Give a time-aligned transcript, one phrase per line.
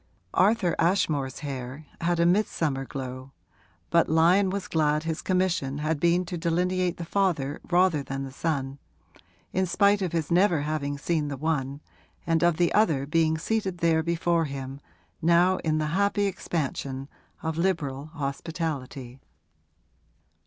[0.33, 3.33] Arthur Ashmore's hair had a midsummer glow,
[3.91, 8.31] but Lyon was glad his commission had been to delineate the father rather than the
[8.31, 8.79] son,
[9.53, 11.81] in spite of his never having seen the one
[12.25, 14.81] and of the other being seated there before him
[15.21, 17.07] now in the happy expansion
[17.43, 19.19] of liberal hospitality.